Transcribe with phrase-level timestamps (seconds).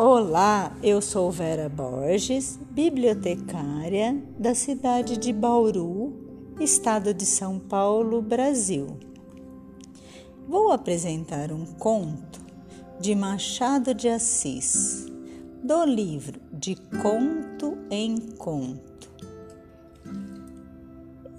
[0.00, 6.12] Olá, eu sou Vera Borges, bibliotecária da cidade de Bauru,
[6.60, 8.96] estado de São Paulo, Brasil.
[10.46, 12.40] Vou apresentar um conto
[13.00, 15.06] de Machado de Assis,
[15.64, 19.10] do livro De Conto em Conto.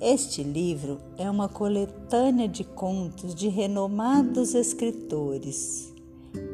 [0.01, 5.97] Este livro é uma coletânea de contos de renomados escritores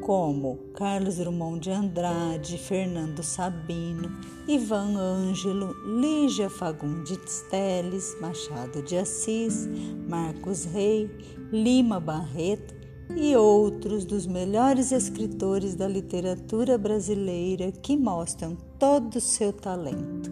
[0.02, 4.12] como Carlos Drummond de Andrade, Fernando Sabino,
[4.48, 9.68] Ivan Ângelo, Lígia Fagundes Teles, Machado de Assis,
[10.08, 11.10] Marcos Rey,
[11.52, 12.76] Lima Barreto
[13.16, 20.32] e outros dos melhores escritores da literatura brasileira que mostram todo o seu talento.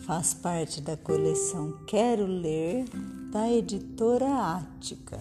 [0.00, 2.84] Faz parte da coleção Quero Ler
[3.30, 4.26] da editora
[4.56, 5.20] Ática.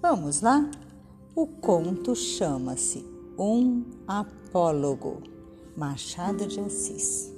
[0.00, 0.70] Vamos lá?
[1.34, 3.06] O conto chama-se
[3.38, 5.22] Um Apólogo,
[5.74, 7.32] Machado de Assis.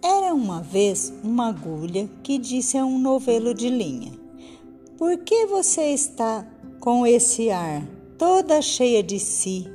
[0.00, 4.12] Era uma vez uma agulha que disse a um novelo de linha:
[4.96, 7.84] Por que você está com esse ar,
[8.16, 9.66] toda cheia de si,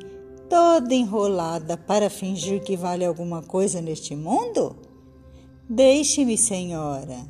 [0.50, 4.74] toda enrolada para fingir que vale alguma coisa neste mundo?
[5.70, 7.28] Deixe-me, senhora.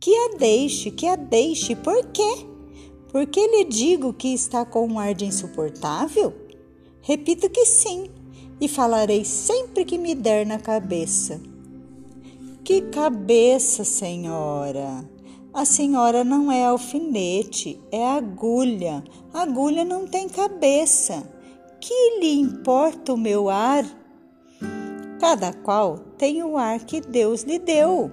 [0.00, 2.53] Que a deixe, que a deixe, por quê?
[3.14, 6.34] Por que lhe digo que está com um ar de insuportável?
[7.00, 8.10] Repito que sim,
[8.60, 11.40] e falarei sempre que me der na cabeça.
[12.64, 15.08] Que cabeça, senhora?
[15.52, 19.04] A senhora não é alfinete, é agulha.
[19.32, 21.22] agulha não tem cabeça.
[21.80, 23.84] Que lhe importa o meu ar?
[25.20, 28.10] Cada qual tem o ar que Deus lhe deu.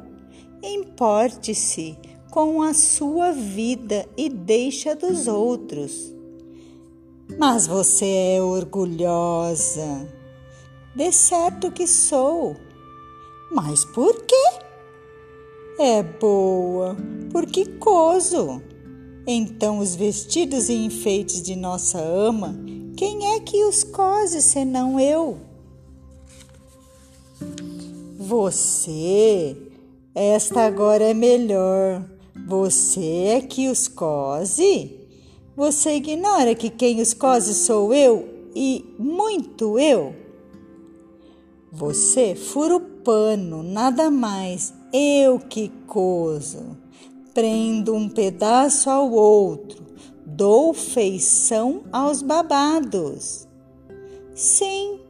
[0.62, 1.98] Importe-se
[2.32, 6.14] com a sua vida e deixa dos outros.
[7.38, 8.06] Mas você
[8.38, 10.08] é orgulhosa.
[10.96, 12.56] De certo que sou.
[13.52, 14.60] Mas por quê?
[15.78, 16.96] É boa,
[17.32, 18.62] porque coso.
[19.28, 22.56] Então os vestidos e enfeites de nossa ama,
[22.96, 25.38] quem é que os cose senão eu?
[28.18, 29.58] Você,
[30.16, 32.11] esta agora é melhor.
[32.34, 34.98] Você é que os cose?
[35.56, 40.16] Você ignora que quem os cose sou eu e muito eu?
[41.70, 46.78] Você fura o pano, nada mais, eu que coso.
[47.34, 49.86] Prendo um pedaço ao outro,
[50.26, 53.46] dou feição aos babados.
[54.34, 55.02] Sim,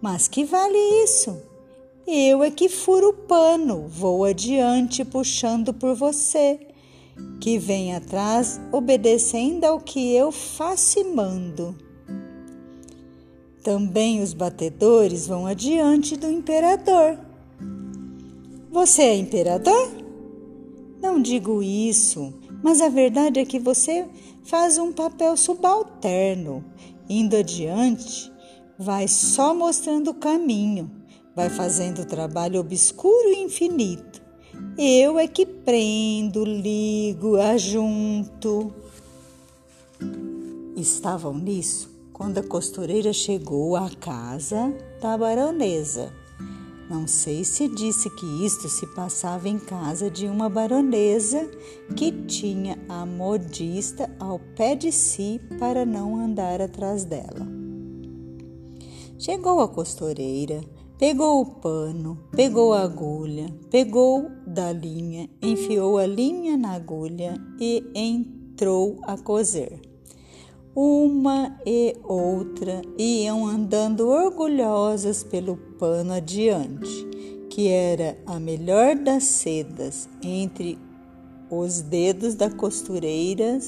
[0.00, 1.36] mas que vale isso?
[2.06, 6.69] Eu é que furo o pano, vou adiante puxando por você
[7.40, 11.74] que vem atrás obedecendo ao que eu faço e mando.
[13.62, 17.18] Também os batedores vão adiante do imperador.
[18.70, 19.90] Você é imperador?
[21.00, 22.32] Não digo isso,
[22.62, 24.06] mas a verdade é que você
[24.44, 26.64] faz um papel subalterno.
[27.08, 28.30] Indo adiante,
[28.78, 30.90] vai só mostrando o caminho,
[31.34, 34.19] vai fazendo o trabalho obscuro e infinito
[34.78, 38.72] eu é que prendo, ligo, ajunto.
[40.76, 46.12] Estavam nisso quando a costureira chegou à casa da baronesa.
[46.90, 51.48] Não sei se disse que isto se passava em casa de uma baronesa
[51.94, 57.46] que tinha a modista ao pé de si para não andar atrás dela.
[59.18, 60.62] Chegou a costureira,
[61.00, 67.82] Pegou o pano, pegou a agulha, pegou da linha, enfiou a linha na agulha e
[67.94, 69.80] entrou a coser.
[70.76, 77.08] Uma e outra iam andando orgulhosas pelo pano adiante,
[77.48, 80.78] que era a melhor das sedas entre
[81.50, 83.58] os dedos da costureira,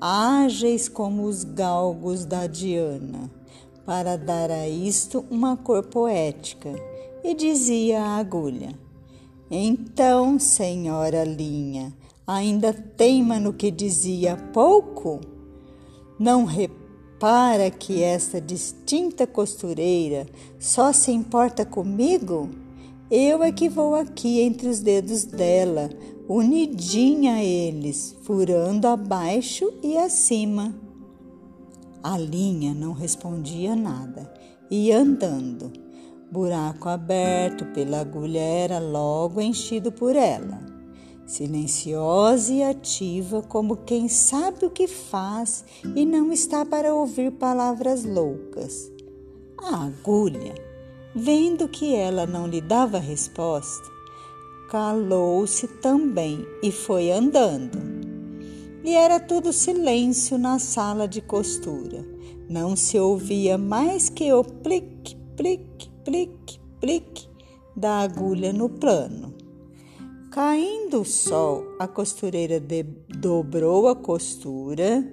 [0.00, 3.39] ágeis como os galgos da Diana
[3.90, 6.72] para dar a isto uma cor poética,
[7.24, 8.72] e dizia a agulha:
[9.50, 11.92] Então, senhora Linha,
[12.24, 15.20] ainda teima no que dizia há pouco?
[16.20, 20.24] Não repara que esta distinta costureira
[20.56, 22.48] só se importa comigo?
[23.10, 25.90] Eu é que vou aqui entre os dedos dela,
[26.28, 30.72] unidinha a eles, furando abaixo e acima.
[32.02, 34.32] A linha não respondia nada,
[34.70, 35.70] ia andando.
[36.30, 40.58] Buraco aberto pela agulha era logo enchido por ela.
[41.26, 45.64] silenciosa e ativa, como quem sabe o que faz
[45.94, 48.90] e não está para ouvir palavras loucas.
[49.62, 50.54] A agulha,
[51.14, 53.88] vendo que ela não lhe dava resposta,
[54.70, 57.89] calou-se também e foi andando.
[58.82, 62.04] E era tudo silêncio na sala de costura.
[62.48, 67.28] Não se ouvia mais que o plique, plique, plique, plique
[67.76, 69.34] da agulha no plano.
[70.30, 72.62] Caindo o sol, a costureira
[73.08, 75.04] dobrou a costura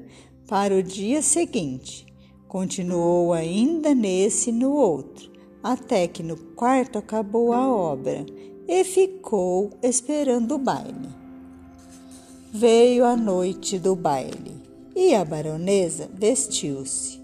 [0.47, 2.05] para o dia seguinte.
[2.47, 5.29] Continuou ainda nesse e no outro,
[5.61, 8.25] até que no quarto acabou a obra
[8.67, 11.16] e ficou esperando o baile.
[12.59, 14.59] Veio a noite do baile
[14.95, 17.21] e a baronesa vestiu-se.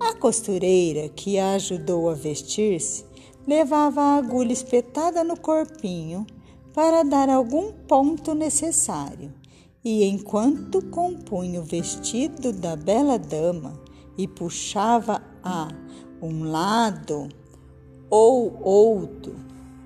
[0.00, 3.04] A costureira que a ajudou a vestir-se
[3.46, 6.26] levava a agulha espetada no corpinho
[6.74, 9.32] para dar algum ponto necessário,
[9.84, 13.80] e enquanto compunha o vestido da bela dama
[14.18, 15.68] e puxava a
[16.20, 17.28] um lado
[18.10, 19.36] ou outro,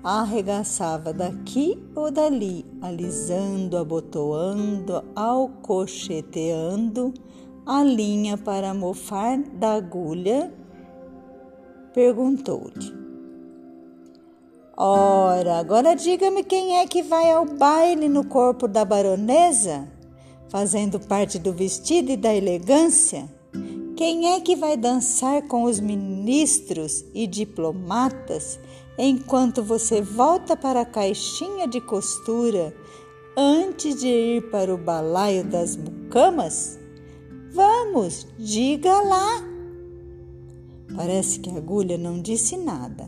[0.03, 7.13] arregaçava daqui ou dali, alisando, abotoando, alcocheteando
[7.65, 10.53] a linha para mofar da agulha,
[11.93, 12.95] perguntou-lhe:
[14.77, 19.87] Ora, agora diga-me quem é que vai ao baile no corpo da baronesa,
[20.47, 23.27] fazendo parte do vestido e da elegância?
[23.97, 28.59] Quem é que vai dançar com os ministros e diplomatas
[28.97, 32.75] enquanto você volta para a caixinha de costura
[33.37, 36.79] antes de ir para o balaio das mucamas?
[37.53, 39.43] Vamos, diga lá!
[40.95, 43.07] Parece que a agulha não disse nada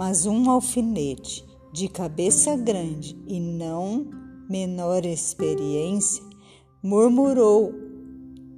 [0.00, 1.44] mas um alfinete
[1.74, 4.06] de cabeça grande e não
[4.48, 6.24] menor experiência
[6.82, 7.74] murmurou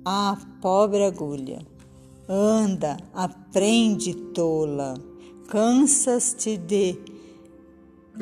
[0.04, 1.66] à pobre agulha:
[2.28, 4.94] Anda, aprende, tola.
[5.48, 6.98] Cansas-te de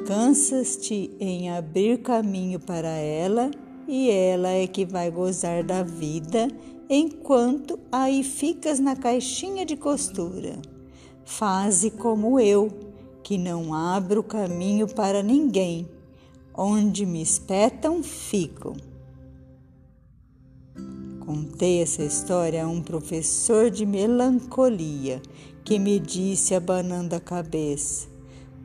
[0.06, 3.50] cansas-te em abrir caminho para ela
[3.86, 6.48] e ela é que vai gozar da vida
[6.88, 10.60] enquanto aí ficas na caixinha de costura.
[11.24, 12.68] Faze como eu
[13.22, 15.88] que não abro caminho para ninguém,
[16.52, 18.74] onde me espetam, fico.
[21.30, 25.22] Contei essa história a um professor de melancolia
[25.62, 28.08] que me disse, abanando a cabeça: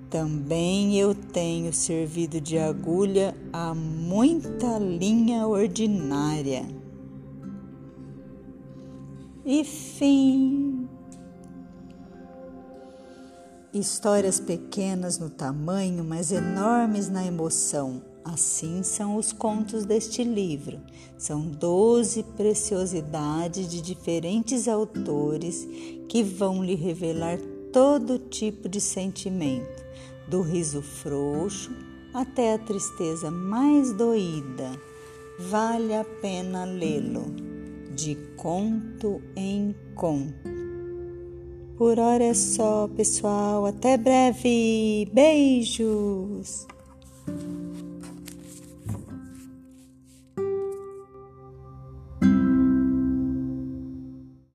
[0.09, 6.65] Também eu tenho servido de agulha a muita linha ordinária.
[9.45, 10.89] E fim.
[13.71, 18.14] Histórias pequenas no tamanho, mas enormes na emoção.
[18.25, 20.79] Assim são os contos deste livro.
[21.15, 25.67] São doze preciosidades de diferentes autores
[26.09, 27.37] que vão lhe revelar
[27.71, 29.85] todo tipo de sentimento,
[30.27, 31.71] do riso frouxo
[32.15, 34.71] até a tristeza mais doída.
[35.37, 37.25] Vale a pena lê-lo,
[37.93, 40.49] de conto em conto.
[41.77, 43.67] Por hora é só, pessoal.
[43.67, 45.07] Até breve.
[45.13, 46.65] Beijos.